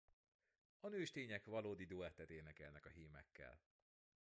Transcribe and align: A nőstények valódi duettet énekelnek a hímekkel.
A 0.79 0.87
nőstények 0.87 1.45
valódi 1.45 1.85
duettet 1.85 2.29
énekelnek 2.29 2.85
a 2.85 2.89
hímekkel. 2.89 3.59